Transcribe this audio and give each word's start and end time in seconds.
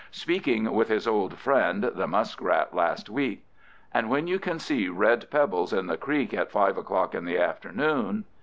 Speaking 0.09 0.71
with 0.71 0.87
his 0.89 1.07
old 1.07 1.37
friend, 1.37 1.83
the 1.83 2.07
muskrat, 2.07 2.73
last 2.73 3.07
week... 3.07 3.45
And 3.93 4.09
when 4.09 4.25
you 4.25 4.39
can 4.39 4.57
see 4.57 4.89
red 4.89 5.29
pebbles 5.29 5.73
in 5.73 5.85
the 5.85 5.95
creek 5.95 6.33
at 6.33 6.49
five 6.51 6.75
o'clock 6.75 7.13
in 7.13 7.23
the 7.25 7.37
afternoon 7.37 8.25